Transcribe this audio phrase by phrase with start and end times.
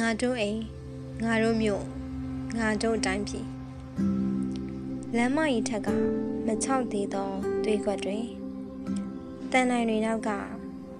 [0.00, 0.60] ငါတို့အိမ်
[1.24, 1.84] ငါတို့မြို့
[2.58, 3.46] ငါတို့တိုင်းပြည်
[5.16, 5.88] လမ်းမကြီးထက်က
[6.46, 7.30] မချောက်သေးသော
[7.64, 8.18] တွေးခွက်တွေ
[9.50, 10.30] တန်နိုင်တွေနောက်က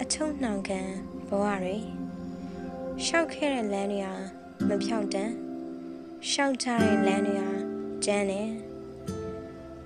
[0.01, 0.81] အချုံနှောင်ခံ
[1.29, 1.77] ဘဝတွေ
[3.05, 4.15] ရှောက်ခဲ့တဲ့လမ်းတွေဟာ
[4.69, 5.31] မဖြောင့်တန်
[6.31, 7.51] ရှောက်ကြတဲ့လမ်းတွေဟာ
[8.05, 8.51] ကျန်းတယ်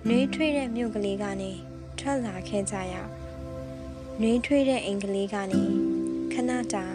[0.06, 1.52] နှွေးထွေးတဲ့မြို့ကလေးကနေ
[1.98, 2.95] ထွက်လာခဲ့ကြရ
[4.20, 5.62] နှွေးထွေးတဲ့အိမ်ကလေးကနေ
[6.32, 6.86] ခဏတာ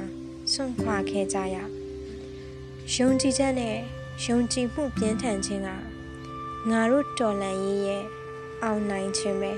[0.54, 1.58] ဆွန့်ခွာခဲ့ကြရ
[2.92, 3.78] ယုံကြည်ချက်နဲ့
[4.24, 5.70] ယုံကြည်မှုပြင်းထန်ခြင်းက
[6.70, 8.04] ငါတို့တော်လန်ရေးရဲ့
[8.64, 9.54] အောင်နိုင်ခြင်းပဲ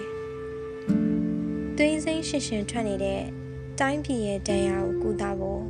[1.76, 3.22] သွေးစိမ့်ရှင်ရှင်ထွက်နေတဲ့
[3.80, 5.64] တိုင်းပြည်ရဲ့တရားကိုကုသဖို့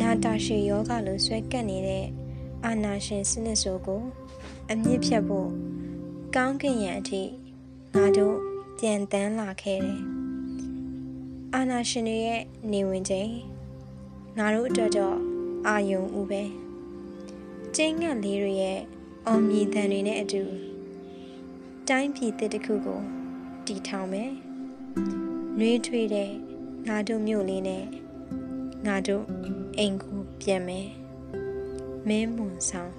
[0.00, 2.06] နာတာရှည်ယောဂလိုဆွဲကပ်နေတဲ့
[2.64, 4.02] အာနာရှင်စနစ်ဆိုကို
[4.70, 5.48] အမြင့်ဖြတ်ဖို့
[6.34, 7.22] ကောင်းကင်ရန်အထိ
[7.94, 8.36] ငါတို့
[8.78, 10.00] ပြန်တန်းလာခဲ့တယ်
[11.54, 12.42] အာနာရှင်တွေရဲ့
[12.72, 13.30] နေဝင်ချိန်
[14.38, 15.16] ငါတို့အတွက်တော့
[15.66, 16.42] အာယုံဦးပဲ
[17.76, 18.80] ကျင်းငတ်လေးတွေရဲ့
[19.26, 20.42] အောင်မြင်တန်တွေနဲ့အတူ
[21.88, 23.00] တိုင်းပြည်တစ်တစ်ခုကို
[23.66, 24.32] တည်ထောင်မယ်
[25.58, 26.30] နှွေးထွေးတဲ့
[26.88, 27.84] ငါတို့မြို့လေးနဲ့
[28.86, 29.24] ငါတို့
[29.78, 30.88] အိမ်ကိုပြန်မယ်
[32.08, 32.92] မင်းမွန်ဆောင်